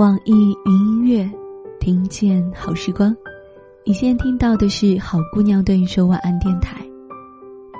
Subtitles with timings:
[0.00, 0.32] 网易
[0.64, 1.30] 云音乐，
[1.78, 3.14] 听见好时光。
[3.84, 6.82] 你现在听到的是好姑娘对你说晚安电台，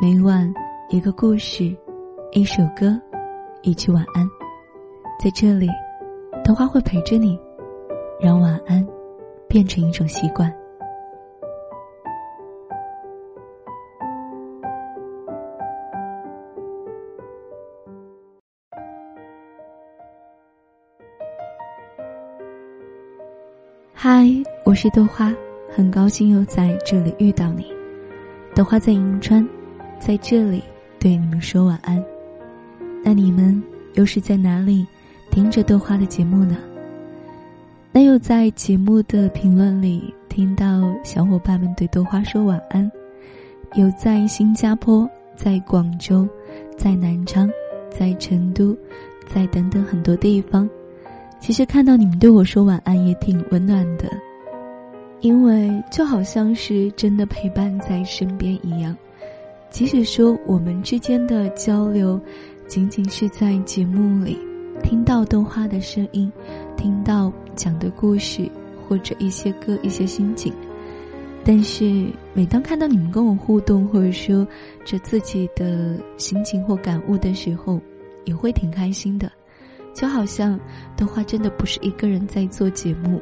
[0.02, 0.52] 每晚
[0.90, 1.74] 一个故事，
[2.32, 2.94] 一首歌，
[3.62, 4.28] 一句晚安。
[5.18, 5.66] 在这里，
[6.44, 7.40] 桃花会陪着你，
[8.20, 8.86] 让晚安
[9.48, 10.54] 变成一种习惯。
[24.70, 25.34] 我是豆花，
[25.68, 27.66] 很高兴又在这里遇到你。
[28.54, 29.44] 豆花在银川，
[29.98, 30.62] 在这里
[30.96, 32.00] 对你们说晚安。
[33.02, 33.60] 那你们
[33.94, 34.86] 又是在哪里
[35.28, 36.56] 听着豆花的节目呢？
[37.90, 42.88] 那又在节目的评论里听到小伙伴们对豆花说晚安，
[43.74, 46.28] 有在新加坡、在广州、
[46.78, 47.50] 在南昌、
[47.90, 48.78] 在成都、
[49.26, 50.70] 在等等很多地方。
[51.40, 54.08] 其实看到你们对我说晚安也挺温暖的，
[55.20, 58.96] 因为就好像是真的陪伴在身边一样。
[59.70, 62.20] 即使说我们之间的交流，
[62.66, 64.36] 仅仅是在节目里
[64.82, 66.32] 听到豆花的声音，
[66.76, 68.48] 听到讲的故事
[68.88, 70.52] 或者一些歌、一些心情，
[71.44, 74.46] 但是每当看到你们跟我互动，或者说
[74.84, 77.80] 着自己的心情或感悟的时候，
[78.24, 79.30] 也会挺开心的。
[79.94, 80.58] 就好像
[80.96, 83.20] 豆花真的不是一个人在做节目，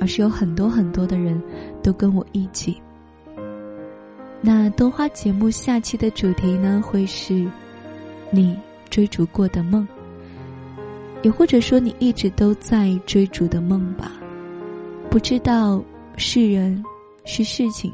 [0.00, 1.40] 而是有很多很多的人
[1.82, 2.80] 都跟我一起。
[4.40, 7.46] 那豆花节目下期的主题呢，会是
[8.30, 8.56] 你
[8.90, 9.86] 追逐过的梦，
[11.22, 14.12] 也或者说你一直都在追逐的梦吧？
[15.10, 15.82] 不知道
[16.16, 16.84] 是人
[17.24, 17.92] 是事情，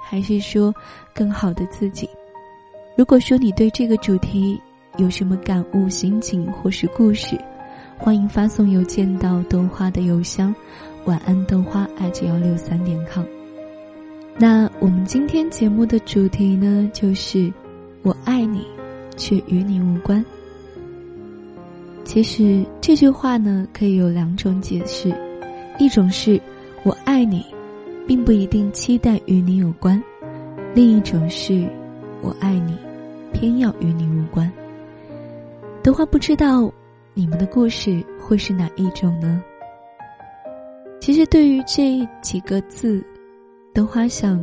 [0.00, 0.74] 还是说
[1.14, 2.08] 更好的自己？
[2.96, 4.60] 如果说你对这个主题
[4.96, 7.38] 有什么感悟、心情或是故事？
[7.98, 10.52] 欢迎发送邮件到豆花的邮箱，
[11.04, 13.24] 晚安豆花爱幺六三点 com。
[14.38, 17.52] 那我们今天节目的主题呢，就是
[18.02, 18.66] 我爱你，
[19.16, 20.24] 却与你无关。
[22.04, 25.12] 其实这句话呢，可以有两种解释：
[25.78, 26.40] 一种是
[26.84, 27.44] 我爱你，
[28.06, 30.00] 并不一定期待与你有关；
[30.74, 31.66] 另一种是
[32.20, 32.76] 我爱你，
[33.32, 34.50] 偏要与你无关。
[35.82, 36.72] 豆花不知道。
[37.14, 39.42] 你们的故事会是哪一种呢？
[41.02, 43.04] 其实对于这几个字，
[43.74, 44.40] 豆花想，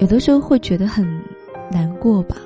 [0.00, 1.06] 有的时候会觉得很
[1.70, 2.38] 难过吧。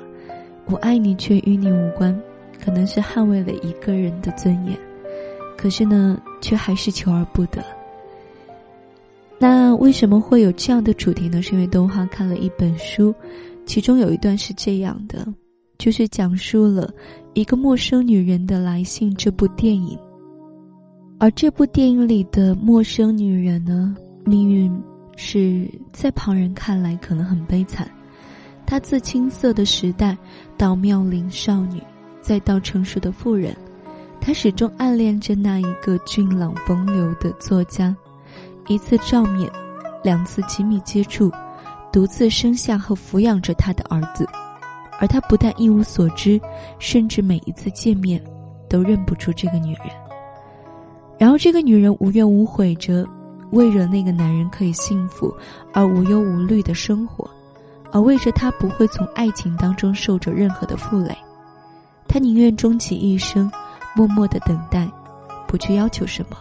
[0.67, 2.15] 我爱你却与你无关，
[2.63, 4.77] 可能是捍卫了一个人的尊严，
[5.57, 7.65] 可是呢，却还是求而不得。
[9.39, 11.41] 那为什么会有这样的主题呢？
[11.41, 13.11] 是因为豆花看了一本书，
[13.65, 15.27] 其中有一段是这样的。
[15.79, 16.93] 就是讲述了
[17.33, 19.97] 一个陌生女人的来信这部电影，
[21.21, 23.93] 而这部电影里的陌生女人呢，
[24.23, 24.81] 命运
[25.17, 27.91] 是在旁人看来可能很悲惨。
[28.65, 30.17] 她自青涩的时代
[30.57, 31.83] 到妙龄少女，
[32.21, 33.53] 再到成熟的妇人，
[34.21, 37.93] 她始终暗恋着那一个俊朗风流的作家。
[38.69, 39.51] 一次照面，
[40.01, 41.29] 两次亲密接触，
[41.91, 44.25] 独自生下和抚养着他的儿子。
[45.01, 46.39] 而他不但一无所知，
[46.77, 48.23] 甚至每一次见面，
[48.69, 50.08] 都认不出这个女人。
[51.19, 53.05] 然后这个女人无怨无悔着，
[53.51, 55.31] 为了那个男人可以幸福
[55.73, 57.29] 而无忧无虑的生活，
[57.91, 61.13] 而为着他不会从爱情当中受着任何的负累，
[62.07, 63.51] 她宁愿终其一生，
[63.95, 64.89] 默默的等待，
[65.45, 66.37] 不去要求什么，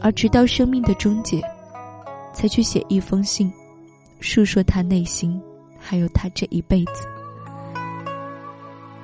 [0.00, 1.42] 而直到生命的终结，
[2.32, 3.52] 才去写一封信，
[4.22, 5.38] 诉说她内心，
[5.78, 7.06] 还有她这一辈子。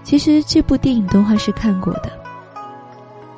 [0.02, 2.10] 其实这部电影动画是看过的，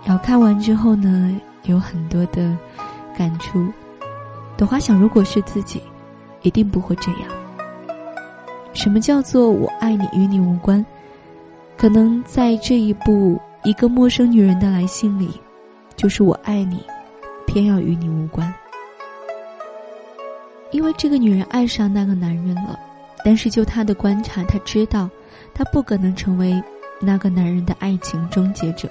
[0.09, 2.57] 然后看完之后呢，有很多的
[3.15, 3.71] 感触。
[4.57, 5.83] 朵花想，如果是自己，
[6.41, 7.31] 一定不会这样。
[8.73, 10.83] 什么叫做我爱你与你无关？
[11.77, 15.29] 可能在这一部一个陌生女人的来信里，
[15.95, 16.83] 就是我爱你，
[17.47, 18.51] 偏要与你无关。
[20.71, 22.81] 因为这个女人爱上那个男人了，
[23.23, 25.07] 但是就她的观察，她知道。
[25.53, 26.63] 她不可能成为
[26.99, 28.89] 那个男人的爱情终结者，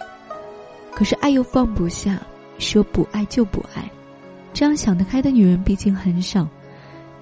[0.97, 2.19] 可是爱又放不下，
[2.57, 3.87] 说不爱就不爱，
[4.51, 6.49] 这样想得开的女人毕竟很少。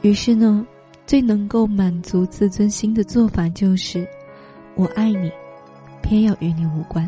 [0.02, 0.66] 于是呢，
[1.06, 4.08] 最能够满足自尊心的做法就是：
[4.76, 5.30] 我爱你，
[6.02, 7.06] 偏要与你无关。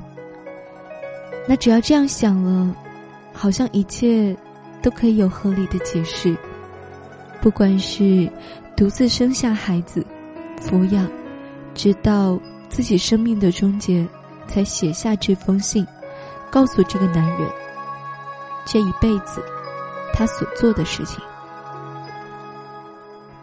[1.47, 2.75] 那只要这样想了，
[3.31, 4.35] 好像一切
[4.81, 6.35] 都可以有合理的解释。
[7.39, 8.29] 不管是
[8.75, 10.05] 独自生下孩子，
[10.59, 11.09] 抚养。
[11.73, 12.37] 直到
[12.67, 14.05] 自己生命的终结，
[14.47, 15.87] 才写下这封信，
[16.49, 17.49] 告诉这个男人，
[18.65, 19.43] 这一辈子
[20.13, 21.19] 他所做的事情。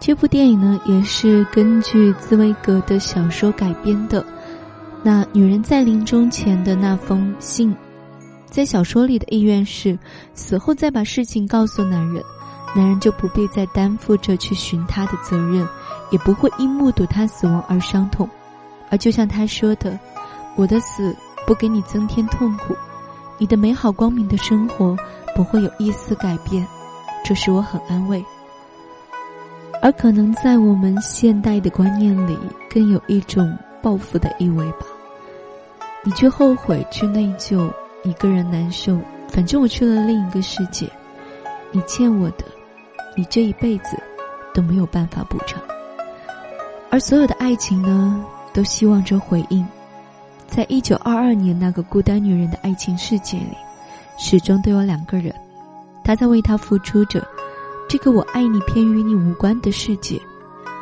[0.01, 4.25] 这部电影呢，也是根据茨威格的小说改编的。
[5.03, 7.75] 那女人在临终前的那封信，
[8.47, 9.99] 在小说里的意愿是，
[10.35, 12.23] 死后再把事情告诉男人，
[12.75, 15.67] 男人就不必再担负着去寻她的责任，
[16.11, 18.29] 也不会因目睹她死亡而伤痛。
[18.91, 19.99] 而就像他说的
[20.55, 21.17] ：“我的死
[21.47, 22.77] 不给你增添痛苦，
[23.44, 24.96] 你的美好光明的生活
[25.37, 26.67] 不会有一丝改变，
[27.23, 28.25] 这使我很安慰。”
[29.82, 32.38] 而可能在我们现代的观念里，
[32.70, 34.87] 更有一种报复的意味吧。
[36.02, 37.70] 你去后悔，去内疚，
[38.02, 38.99] 一个人难受。
[39.29, 40.88] 反正我去了另一个世界，
[41.70, 42.46] 你欠我的，
[43.14, 44.02] 你这一辈子
[44.55, 45.61] 都没有办法补偿。
[46.88, 48.25] 而所有的爱情呢，
[48.55, 49.62] 都希望着回应。
[50.55, 53.56] 在一九二二年那个孤单女人的爱情世界里，
[54.17, 55.35] 始终都有两个人，
[56.05, 57.27] 他在为她付出着。
[57.89, 60.17] 这个我爱你偏与你无关的世界，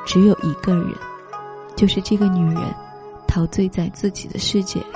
[0.05, 0.93] 只有一个人，
[1.75, 2.63] 就是这个女人，
[3.27, 4.87] 陶醉在自己的世界里。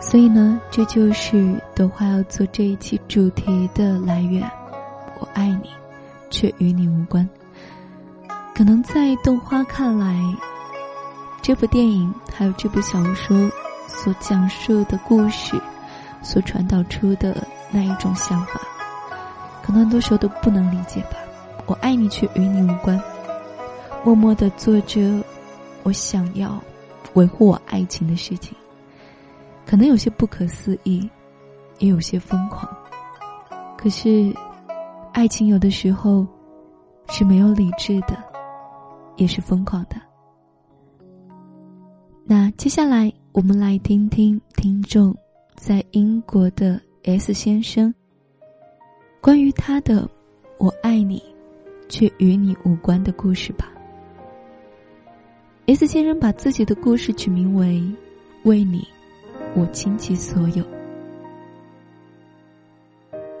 [0.00, 4.42] 所以呢，这就是豆花要做这一期主题的来源。
[5.20, 5.68] 我爱你，
[6.30, 7.28] 却与你无关。
[8.54, 10.18] 可能在豆花看来，
[11.44, 13.36] 这部电影还有这部小说
[13.86, 15.60] 所讲述的故事，
[16.22, 17.36] 所传导出的
[17.70, 18.58] 那一种想法。
[19.62, 21.18] 可能很多时候都不能理解吧，
[21.66, 22.98] 我爱你却与你无关，
[24.02, 25.22] 默默的做着
[25.82, 26.58] 我想要
[27.12, 28.56] 维护我爱情的事情，
[29.66, 31.06] 可能有些不可思议，
[31.78, 32.66] 也有些疯狂。
[33.76, 34.34] 可是，
[35.12, 36.26] 爱情有的时候
[37.10, 38.16] 是没有理智的，
[39.16, 39.96] 也是疯狂的。
[42.26, 45.14] 那接下来我们来听听听众
[45.56, 47.94] 在英国的 S 先生。
[49.20, 50.08] 关于他的
[50.56, 51.22] “我爱你，
[51.86, 53.70] 却与你无关”的故事吧。
[55.66, 57.82] S 先生把自己的故事取名为
[58.44, 58.88] “为你，
[59.54, 60.64] 我倾其所有”。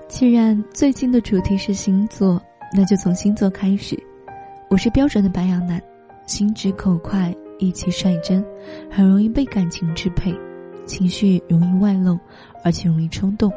[0.08, 2.38] 既然最近的主题是星座，
[2.70, 3.98] 那就从星座开始。
[4.68, 5.82] 我是标准的白羊男，
[6.26, 8.44] 心直口快，意气率真，
[8.90, 10.34] 很容易被感情支配，
[10.86, 12.18] 情绪容易外露，
[12.62, 13.52] 而且容易冲动。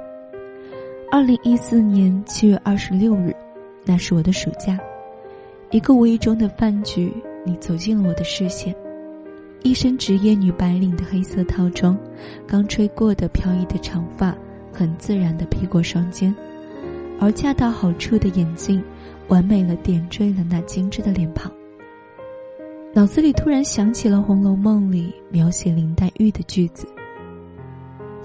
[1.11, 3.35] 二零一四年七月二十六日，
[3.85, 4.77] 那是我的暑假。
[5.71, 7.11] 一个无意中的饭局，
[7.45, 8.75] 你走进了我的视线。
[9.63, 11.97] 一身职业女白领的黑色套装，
[12.45, 14.33] 刚吹过的飘逸的长发，
[14.71, 16.33] 很自然的披过双肩，
[17.19, 18.81] 而恰到好处的眼镜，
[19.27, 21.51] 完美了点缀了那精致的脸庞。
[22.97, 26.87] 脑子里突然想起了《红楼梦》里描写林黛玉的句子：“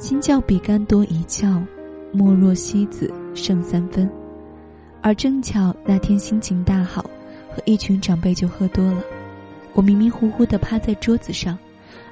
[0.00, 1.62] 心较比干多一窍。”
[2.10, 4.10] 莫若西子胜三分，
[5.02, 7.02] 而正巧那天心情大好，
[7.54, 9.04] 和一群长辈就喝多了。
[9.74, 11.58] 我迷迷糊糊的趴在桌子上，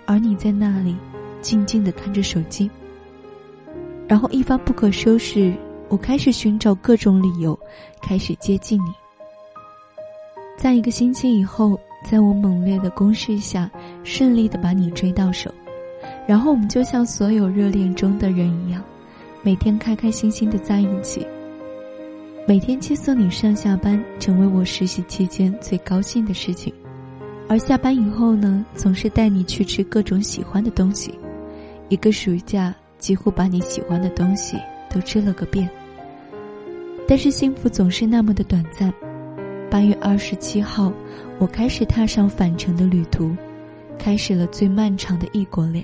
[0.05, 0.95] 而你在那里
[1.41, 2.71] 静静的看着手机。
[4.07, 5.51] 然后一发不可收拾，
[5.89, 7.59] 我开始寻找各种理由，
[8.03, 8.93] 开始接近你。
[10.59, 13.70] 在一个星期以后，在我猛烈的攻势下，
[14.05, 15.52] 顺利的把你追到手，
[16.26, 18.83] 然后我们就像所有热恋中的人一样。
[19.42, 21.26] 每天开开心心的在一起，
[22.47, 26.73] 每天接送你上下班，成为我实习期间最高兴的事情。
[27.49, 31.14] 而下班以后呢，总是带你去吃各种喜欢的东西，
[31.88, 34.57] 一个暑假几乎把你喜欢的东西
[34.88, 35.69] 都吃了个遍。
[37.09, 38.92] 但是幸福总是那么的短暂。
[39.71, 40.92] 八月二十七号，
[41.40, 43.35] 我开始踏上返程的旅途，
[43.99, 45.82] 开始了最漫长的异国恋。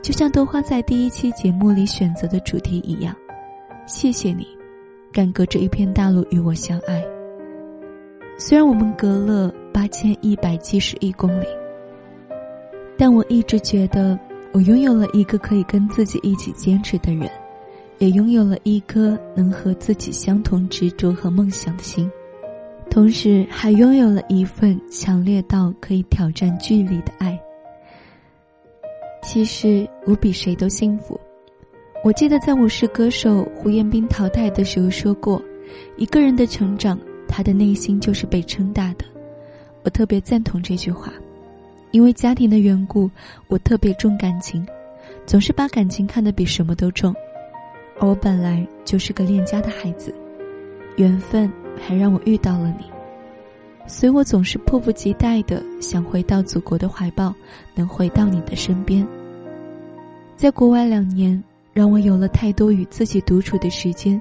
[0.00, 3.12] 就像豆花在第一期节目里选择的主题一样，
[3.86, 4.46] 谢谢你，
[5.12, 7.04] 敢隔着一片大陆与我相爱。
[8.38, 11.46] 虽然我们隔了八千一百七十亿公里，
[12.96, 14.16] 但我一直觉得
[14.52, 17.28] 我拥有了一个可以跟自己一起坚持的人，
[17.98, 22.08] 也拥有了一颗能和自己相同执着和梦想的心，
[22.90, 27.40] 同时还拥有了一份强烈到可以挑战距离的爱。
[29.22, 31.18] 其实我比谁都幸福。
[32.02, 35.40] 我记得在我是歌手胡彦斌淘汰的时候说过
[35.96, 39.04] ：“一个人的成长，他的内心就是被撑大的。”
[39.84, 41.12] 我特别赞同这句话，
[41.92, 43.08] 因为家庭的缘故，
[43.48, 44.66] 我特别重感情，
[45.26, 47.14] 总是把感情看得比什么都重。
[48.00, 50.12] 而我本来就是个恋家的孩子，
[50.96, 52.84] 缘分还让我遇到了你。
[53.86, 57.34] 所以我总是迫不及待的想回到祖国的怀抱，
[57.74, 59.06] 能回到你的身边。
[60.36, 64.20] 在国外两年，让我有了太多与自己独处的时间，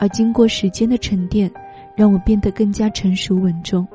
[0.00, 1.50] 而经过时间的沉淀，
[1.94, 3.86] 让我变得更加成熟稳重。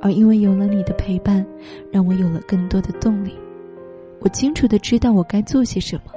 [0.00, 1.46] 而因为有了你的陪伴，
[1.92, 3.34] 让我有了更多的动力。
[4.20, 6.12] 我清楚的知道我该做些什么。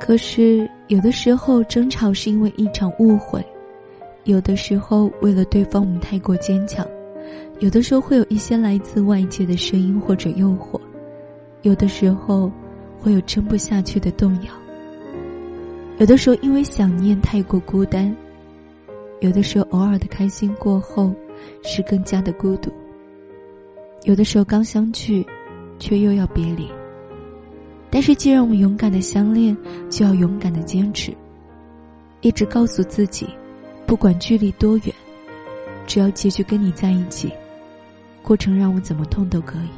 [0.00, 3.44] 可是有的时候争吵是因为一场误会，
[4.24, 6.86] 有的时候为了对方我们太过坚强，
[7.58, 10.80] 有的时候会有一些来自外界的声音或者诱惑，
[11.62, 12.50] 有的时候
[12.98, 14.52] 会有撑不下去的动摇。
[15.98, 18.14] 有的时候因为想念太过孤单，
[19.20, 21.12] 有的时候偶尔的开心过后。
[21.62, 22.70] 是更加的孤独。
[24.02, 25.26] 有的时候刚相聚，
[25.78, 26.68] 却又要别离。
[27.88, 29.56] 但是既然我们勇敢的相恋，
[29.88, 31.14] 就要勇敢的坚持。
[32.20, 33.26] 一直告诉自己，
[33.90, 34.94] 不管距离多远，
[35.84, 37.28] 只要结局跟你在一起，
[38.22, 39.68] 过程让我怎么痛都可以。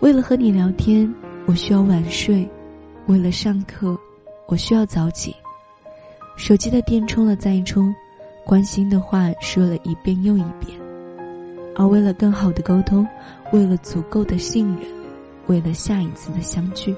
[0.00, 1.10] 为了和你聊天，
[1.46, 2.46] 我需要晚睡；
[3.06, 3.98] 为了上课，
[4.48, 5.34] 我需要早起。
[6.36, 7.90] 手机的电充了再充。
[8.44, 10.78] 关心的话说了一遍又一遍，
[11.74, 13.08] 而为了更好的沟通，
[13.50, 14.82] 为了足够的信任，
[15.46, 16.94] 为了下一次的相聚，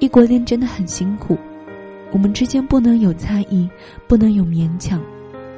[0.00, 1.38] 异国恋真的很辛苦。
[2.12, 3.68] 我们之间不能有猜疑，
[4.06, 5.00] 不能有勉强，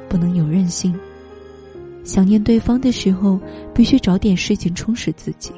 [0.09, 0.93] 不能有任性。
[2.03, 3.39] 想念对方的时候，
[3.73, 5.51] 必须找点事情充实自己，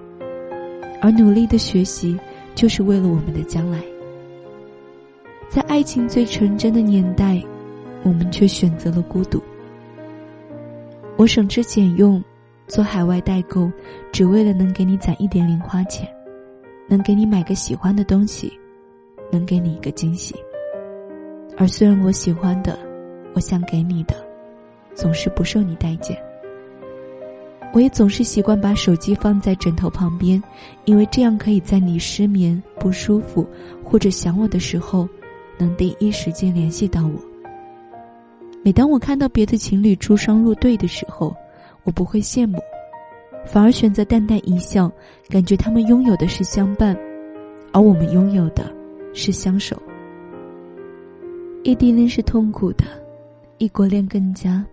[1.02, 2.18] 而努力的学习，
[2.54, 3.80] 就是为了我们的将来。
[5.50, 7.44] 在爱情最纯真的年代。
[8.06, 9.42] 我们却选择了孤独。
[11.16, 12.22] 我省吃俭用，
[12.68, 13.72] 做海外代购，
[14.12, 16.06] 只为了能给你攒一点零花钱，
[16.86, 18.52] 能给你买个喜欢的东西，
[19.32, 20.36] 能给你一个惊喜。
[21.58, 22.78] 而虽然我喜欢的，
[23.34, 24.16] 我想给你的，
[24.94, 26.18] 总是不受你待见。
[27.74, 30.42] 我也总是习惯把手机放在枕头旁边，
[30.86, 33.48] 因为这样可以在你失眠、不舒服
[33.84, 35.08] 或者想我的时候，
[35.58, 37.14] 能第一时间联系到我。
[38.64, 41.36] 每当我看到别的情侣出双入对的时候，
[41.84, 42.60] 我不会羡慕，
[43.46, 44.92] 反而选择淡淡一笑，
[45.28, 46.96] 感觉他们拥有的是相伴，
[47.72, 48.72] 而我们拥有的
[49.14, 49.76] 是相守。
[51.64, 52.84] 异地恋是痛苦的，
[53.58, 54.64] 异国恋更加。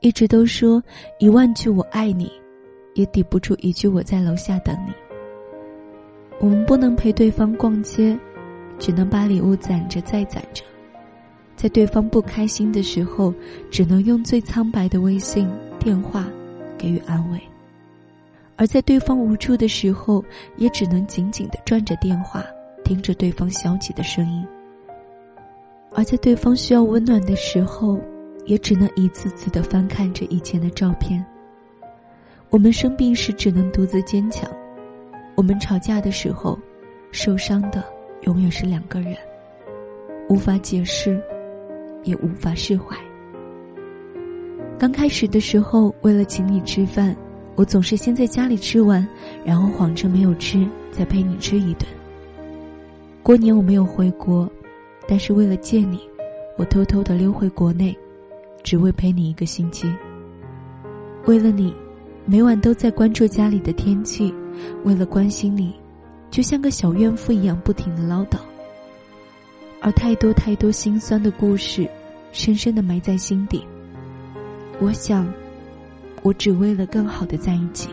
[0.00, 0.82] 一直都说
[1.18, 2.32] 一万句我爱你，
[2.94, 4.92] 也抵不住一句我在楼下等你。
[6.40, 8.18] 我们不能陪对方逛街，
[8.78, 10.64] 只能把礼物攒着再攒着。
[11.56, 13.34] 在对方不开心的时候，
[13.70, 15.46] 只能用最苍白的微信、
[15.78, 16.26] 电话
[16.78, 17.38] 给予安慰；
[18.56, 20.24] 而在对方无助的时候，
[20.56, 22.42] 也只能紧紧的攥着电话，
[22.82, 24.46] 听着对方消极的声音；
[25.92, 27.98] 而在对方需要温暖的时候，
[28.46, 31.24] 也只能一次次的翻看着以前的照片。
[32.50, 34.48] 我们生病时只能独自坚强，
[35.34, 36.58] 我们吵架的时候，
[37.12, 37.84] 受伤的
[38.22, 39.16] 永远是两个人，
[40.28, 41.20] 无法解释。
[42.04, 42.96] 也无法释怀。
[44.78, 47.14] 刚开始的时候，为了请你吃饭，
[47.56, 49.06] 我总是先在家里吃完，
[49.44, 51.84] 然后谎称没有吃，再陪你吃一顿。
[53.20, 54.48] 过年我没有回国，
[55.08, 55.98] 但是为了见你，
[56.58, 57.96] 我偷偷的溜回国内，
[58.62, 59.90] 只为陪你一个星期。
[61.24, 61.74] 为了你，
[62.26, 64.34] 每晚都在关注家里的天气，
[64.84, 65.74] 为了关心你，
[66.30, 68.36] 就像个小怨妇一样不停的唠叨。
[69.80, 71.88] 而太多太多心酸的故事，
[72.30, 73.64] 深深的埋在心底。
[74.78, 75.26] 我想，
[76.22, 77.88] 我只为了更好的在一起。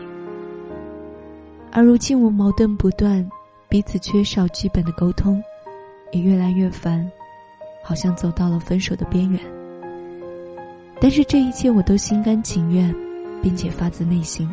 [1.72, 3.26] 而如今我矛盾不断，
[3.70, 5.42] 彼此缺少基本的沟通，
[6.12, 7.10] 也越来越烦，
[7.82, 9.40] 好像走到了分手的边缘。
[11.00, 12.94] 但是这一切我都心甘情愿，
[13.42, 14.50] 并且发自内心。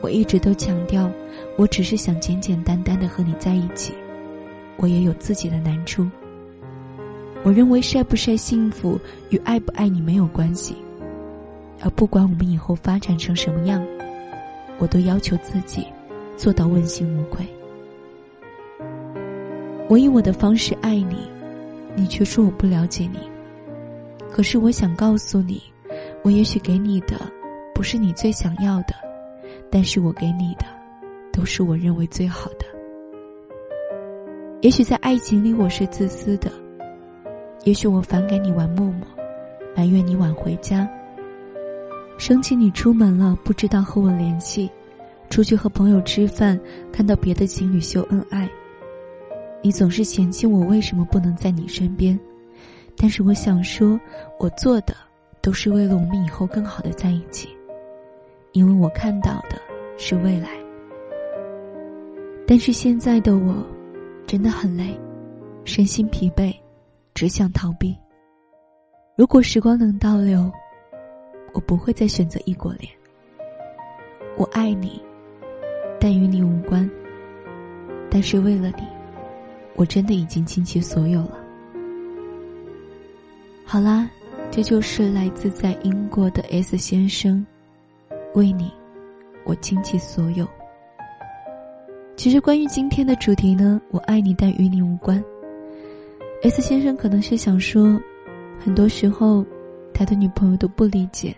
[0.00, 1.10] 我一直都强调，
[1.56, 3.92] 我只是想简简单单的和你在一起。
[4.76, 6.06] 我也有自己的难处。
[7.42, 8.98] 我认为晒不晒幸福
[9.30, 10.74] 与爱不爱你没有关系，
[11.80, 13.86] 而不管我们以后发展成什么样，
[14.78, 15.86] 我都要求自己
[16.36, 17.46] 做到问心无愧。
[19.94, 21.18] 我以我的方式爱你，
[21.94, 23.20] 你却说我不了解你。
[24.28, 25.62] 可是我想告诉你，
[26.24, 27.14] 我也许给你的
[27.72, 28.94] 不是你最想要的，
[29.70, 30.64] 但是我给你的
[31.32, 32.66] 都是我认为最好的。
[34.62, 36.50] 也许在爱情里我是自私的。
[37.62, 39.06] 也许我反感你玩陌陌，
[39.76, 40.88] 埋怨你晚回家，
[42.18, 44.68] 生气你出门了不知道和我联系，
[45.30, 46.58] 出去和朋友吃饭
[46.92, 48.50] 看到别的情侣秀恩爱，
[49.64, 52.20] 你总是嫌弃我为什么不能在你身边，
[52.98, 53.98] 但是我想说，
[54.38, 54.94] 我做的
[55.40, 57.48] 都是为了我们以后更好的在一起，
[58.52, 59.58] 因为我看到的
[59.96, 60.50] 是未来。
[62.46, 63.66] 但是现在的我，
[64.26, 64.94] 真的很累，
[65.64, 66.54] 身心疲惫，
[67.14, 67.96] 只想逃避。
[69.16, 70.52] 如果时光能倒流，
[71.54, 72.92] 我不会再选择异国恋。
[74.36, 75.00] 我爱你，
[75.98, 76.86] 但与你无关。
[78.10, 78.84] 但是为了你，
[79.76, 81.38] 我真的已经倾其所有了。
[83.64, 84.08] 好啦，
[84.50, 87.44] 这就是来自在英国的 S 先生，
[88.34, 88.70] 为你，
[89.44, 90.46] 我倾其所有。
[92.16, 95.22] 其实关于今天的主题呢，我爱你，但与你无关。
[96.42, 98.00] S 先生可能是想说，
[98.60, 99.44] 很多时候，
[99.92, 101.34] 他的女朋友都不理解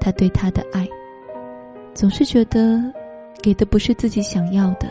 [0.00, 0.88] 他对他的爱，
[1.94, 2.82] 总是觉得
[3.40, 4.90] 给的不是自己想要的，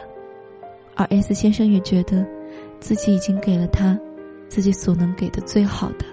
[0.95, 2.25] 而 S 先生也觉得
[2.81, 3.97] 自己已经给了他
[4.50, 6.05] 自己所能给的最好的。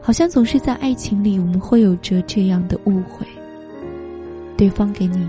[0.00, 3.24] 好像总是在爱情里，我们会有着这样的误会：
[4.56, 5.28] 对方给你。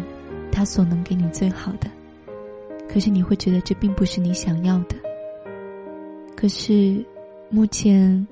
[0.51, 1.87] 他所能给你最好的，
[2.91, 4.95] 可是你会觉得这并不是你想要的。
[6.35, 7.05] 可是，
[7.49, 8.27] 目前，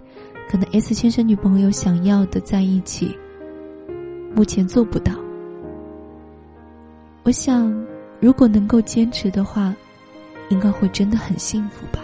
[0.49, 3.15] 可能 S 先生女朋友想要的在一起，
[4.35, 5.13] 目前做不到。
[7.23, 7.71] 我想，
[8.19, 9.73] 如果能够坚持的话，
[10.49, 12.03] 应该会真的很幸福吧。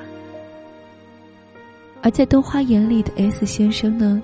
[2.01, 4.21] 而在豆花眼里的 S 先生呢，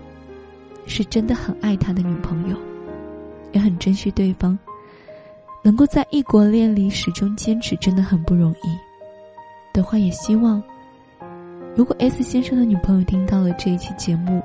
[0.85, 2.57] 是真的很爱他的女朋友，
[3.53, 4.57] 也很珍惜对方。
[5.61, 8.77] 能够在异国恋里始终坚持，真的很不容易。
[9.73, 10.61] 的话，也希望，
[11.75, 14.41] 如果 S 先生的女朋友听到了这一期节目，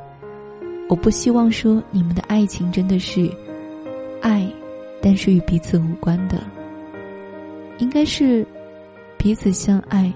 [0.88, 3.31] 我不希望说你们的爱情真的是
[4.21, 4.47] 爱，
[5.00, 6.38] 但是与彼此无关的，
[7.78, 8.47] 应该是
[9.25, 10.12] 彼此相爱，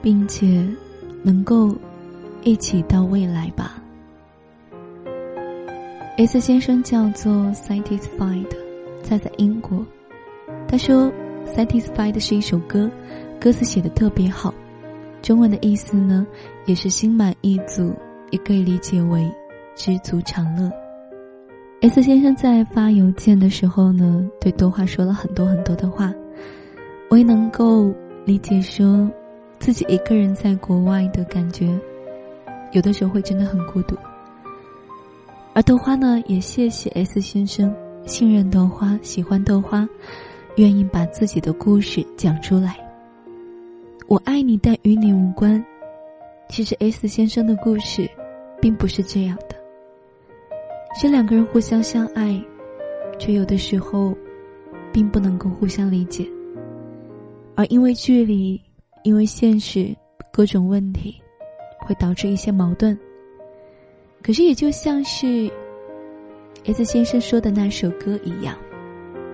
[0.00, 0.66] 并且
[1.22, 1.76] 能够
[2.42, 3.78] 一起到未来吧。
[6.16, 8.46] S 先生叫做 Satisfied。
[9.06, 9.84] 他在英国，
[10.66, 11.12] 他说
[11.54, 12.90] ：“Satisfied 是一首歌，
[13.38, 14.54] 歌词写的特别好，
[15.20, 16.26] 中文的意思呢，
[16.64, 17.94] 也是心满意足，
[18.30, 19.30] 也可以理解为
[19.76, 20.72] 知足常乐。
[21.82, 26.14] ”S 先生在发邮件的时候呢，对多花说了很多很多的话，
[27.10, 27.92] 我也能够
[28.26, 29.10] 理解，说
[29.58, 31.66] 自己一个人在国外的感觉，
[32.72, 33.96] 有的时候会真的很孤独。
[35.54, 37.74] 而豆花呢，也谢谢 S 先生。
[38.06, 39.86] 信任豆花，喜欢豆花，
[40.56, 42.76] 愿意把自己的故事讲出来。
[44.06, 45.62] 我爱你，但与你无关。
[46.48, 48.08] 其实 S 先生的故事，
[48.60, 49.56] 并不是这样的。
[50.98, 52.42] 是两个人互相相爱，
[53.18, 54.14] 却有的时候，
[54.90, 56.26] 并不能够互相理解。
[57.58, 58.60] 而因为距离，
[59.02, 59.92] 因为现实
[60.30, 61.20] 各种问题，
[61.80, 62.96] 会导致一些矛盾。
[64.22, 65.50] 可是也就像是。
[66.64, 68.56] S 先生说的那首歌一样，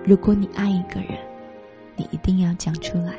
[0.05, 1.19] 如果你爱一个人，
[1.97, 3.13] 你一定要讲出来。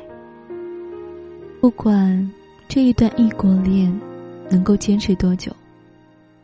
[1.61, 2.31] 不管
[2.67, 3.95] 这一段异国恋
[4.49, 5.51] 能够坚持多久，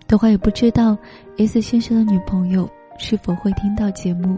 [0.07, 0.95] 的话也不知道
[1.37, 4.37] S 先生的女朋友是否会听到节目，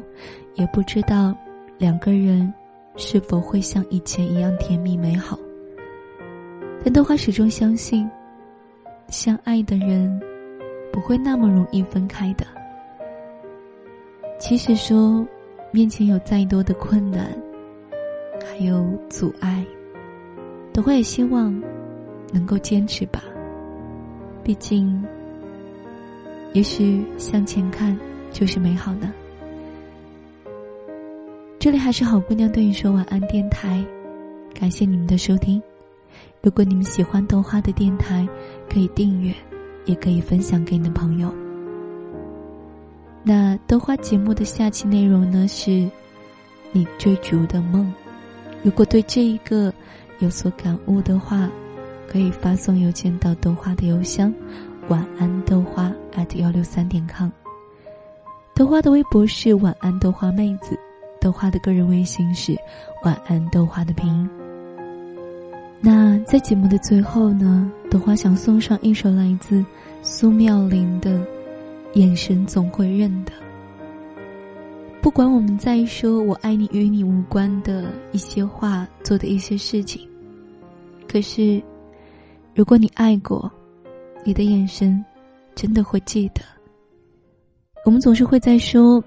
[0.54, 1.36] 也不知道
[1.78, 2.52] 两个人
[2.98, 5.38] 是否会像以前一样甜蜜美好。
[6.84, 8.10] 但豆花始终相信，
[9.08, 10.22] 相爱的人
[10.92, 12.46] 不会那么容易分开的。
[14.40, 15.26] 其实说，
[15.72, 17.28] 面前有再多的困难，
[18.46, 19.66] 还有阻碍，
[20.72, 21.52] 都会希望
[22.32, 23.24] 能够坚持吧。
[24.44, 25.04] 毕竟，
[26.54, 27.98] 也许向前看
[28.32, 29.10] 就是美好的。
[31.66, 33.84] 这里还是好姑娘对你说晚安电台，
[34.54, 35.60] 感谢你们的收听。
[36.44, 38.24] 如果你们喜欢豆花的电台，
[38.72, 39.34] 可以订阅，
[39.86, 41.34] 也可以分享给你的朋友。
[43.24, 45.48] 那豆花节目的下期内容呢？
[45.48, 45.90] 是
[46.72, 47.92] 你追逐的梦。
[48.62, 49.74] 如果对这一个
[50.20, 51.50] 有所感悟的话，
[52.08, 54.32] 可以发送邮件到豆花的邮箱
[54.88, 57.32] 晚安豆花 at 幺六三点 com。
[58.54, 60.78] 豆花的微博是晚安豆花妹子，
[61.26, 62.56] 豆花的个人微信是
[63.04, 64.30] 晚安豆花的拼音。
[65.82, 69.66] 那在节目的最后呢，豆花想送上一首来自
[70.04, 71.20] 苏妙玲的。
[71.96, 73.32] 眼神总会认的。
[75.02, 80.06] 不管我们在说“我爱你”与你无关的一些话，做的一些事情，
[81.08, 81.64] 可是，
[82.54, 83.50] 如果你爱过，
[84.26, 85.04] 你的眼神
[85.56, 86.42] 真的会记得。
[87.86, 89.02] 我们总是会在说，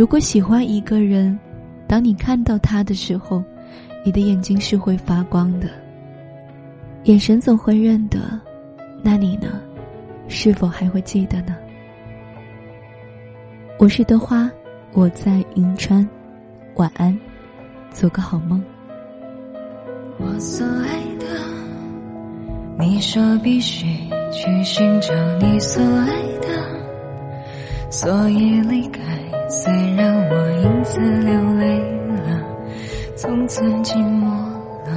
[0.00, 1.38] 如果喜欢一个人，
[1.86, 3.44] 当你看到他的时候，
[4.02, 5.68] 你的眼睛是会发光的。
[7.02, 8.18] 眼神总会认得，
[9.02, 9.60] 那你呢？
[10.26, 11.54] 是否还会记得呢？
[13.78, 14.50] 我是豆花，
[14.94, 16.08] 我在银川，
[16.76, 17.14] 晚安。
[17.90, 18.64] 做个好梦。
[20.16, 21.26] 我所爱的，
[22.78, 23.86] 你说必须
[24.32, 29.02] 去寻找你所爱的，所以离开。
[29.52, 31.80] 虽然我因此流泪
[32.22, 32.40] 了，
[33.16, 34.28] 从此寂寞
[34.86, 34.92] 了。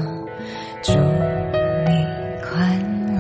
[0.84, 2.06] 祝你
[2.40, 2.52] 快
[3.16, 3.18] 乐。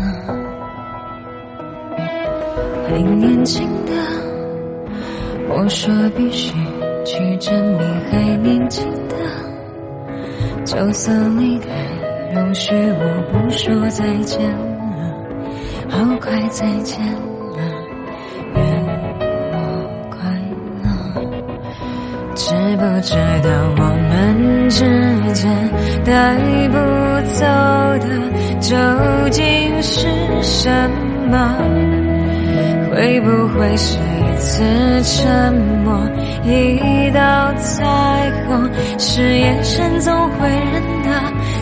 [2.87, 3.91] 还年轻的，
[5.49, 6.53] 我说必须
[7.03, 7.79] 去证明
[8.11, 9.15] 还年轻的，
[10.63, 11.65] 就算离开。
[12.35, 15.15] 容许我不说再见了，
[15.89, 16.99] 好快再见
[22.63, 24.79] 知不知道我们之
[25.33, 25.43] 间
[26.05, 26.37] 带
[26.69, 26.77] 不
[27.33, 27.43] 走
[27.99, 28.07] 的
[28.61, 28.75] 究
[29.31, 30.07] 竟是
[30.41, 30.69] 什
[31.29, 31.57] 么？
[32.91, 34.63] 会不会是一次
[35.03, 35.99] 沉默，
[36.45, 38.69] 一道彩虹？
[38.97, 41.09] 是眼神总会认得。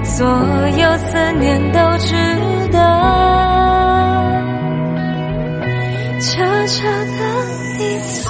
[0.04, 2.16] 所有思念都值
[2.72, 2.78] 得，
[6.20, 7.20] 悄悄的
[7.80, 8.30] 你走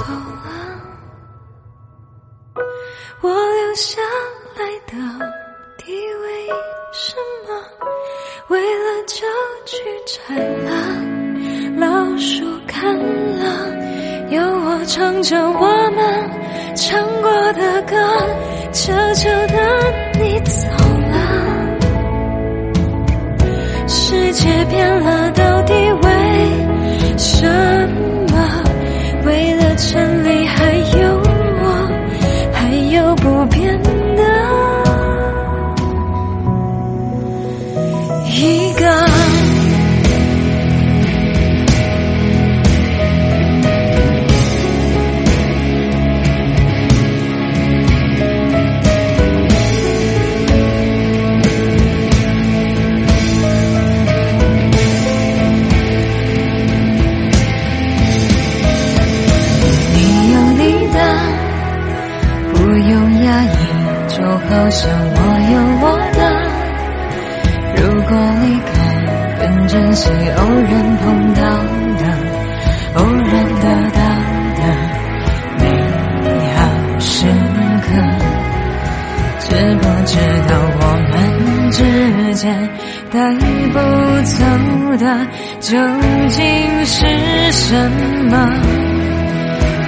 [10.04, 10.70] 拆了，
[11.78, 13.44] 老鼠看了，
[14.30, 16.30] 有我唱着我们
[16.74, 17.94] 唱过的歌，
[18.72, 19.54] 悄悄的
[20.18, 20.68] 你走
[21.12, 21.14] 了。
[23.86, 25.21] 世界变了，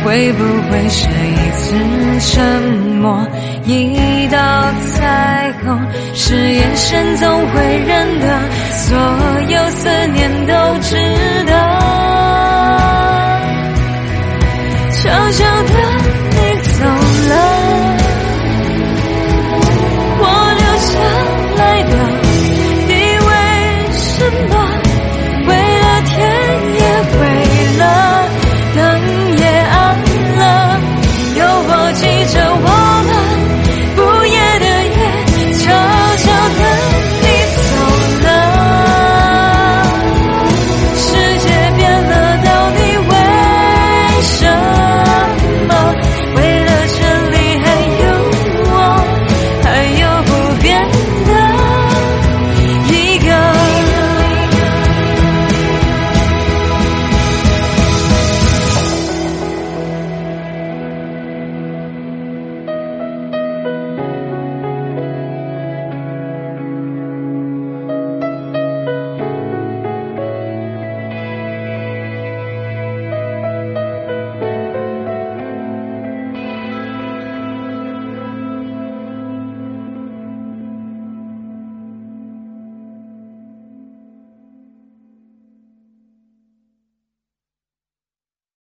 [0.04, 1.74] 会不会是一次
[2.32, 2.62] 沉
[3.00, 3.26] 默
[3.64, 4.38] 一道
[4.92, 5.80] 彩虹
[6.14, 8.38] 是眼神总会认得
[8.72, 8.96] 所
[9.48, 10.96] 有思念都值
[11.46, 12.04] 得。
[15.04, 15.72] 悄悄的
[16.30, 16.36] 你
[16.78, 16.84] 走
[17.28, 17.32] 了
[20.20, 20.22] 我
[20.60, 20.92] 留下
[21.56, 21.92] 来的
[22.88, 22.92] 你
[23.26, 23.30] 为
[23.92, 24.14] 什
[24.48, 24.52] 么
[44.34, 44.73] show.